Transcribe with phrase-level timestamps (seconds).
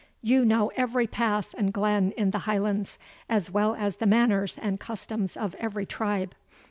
[0.23, 2.97] You know every pass and glen in the Highlands,
[3.29, 6.33] as well as the manners and customs of every tribe.